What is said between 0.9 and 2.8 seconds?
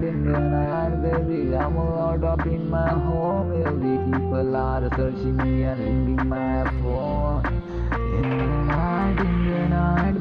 baby. I'm locked up in